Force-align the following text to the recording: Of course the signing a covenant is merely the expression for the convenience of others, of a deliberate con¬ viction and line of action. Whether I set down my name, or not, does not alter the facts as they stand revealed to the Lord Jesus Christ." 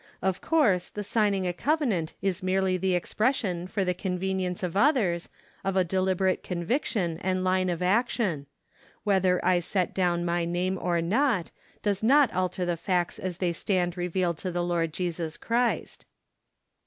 Of 0.19 0.41
course 0.41 0.89
the 0.89 1.03
signing 1.03 1.45
a 1.45 1.53
covenant 1.53 2.13
is 2.23 2.41
merely 2.41 2.75
the 2.75 2.95
expression 2.95 3.67
for 3.67 3.85
the 3.85 3.93
convenience 3.93 4.63
of 4.63 4.75
others, 4.75 5.29
of 5.63 5.75
a 5.75 5.83
deliberate 5.83 6.41
con¬ 6.43 6.65
viction 6.65 7.19
and 7.21 7.43
line 7.43 7.69
of 7.69 7.83
action. 7.83 8.47
Whether 9.03 9.39
I 9.45 9.59
set 9.59 9.93
down 9.93 10.25
my 10.25 10.43
name, 10.43 10.79
or 10.81 11.03
not, 11.03 11.51
does 11.83 12.01
not 12.01 12.33
alter 12.33 12.65
the 12.65 12.77
facts 12.77 13.19
as 13.19 13.37
they 13.37 13.53
stand 13.53 13.95
revealed 13.95 14.39
to 14.39 14.49
the 14.51 14.63
Lord 14.63 14.91
Jesus 14.91 15.37
Christ." 15.37 16.07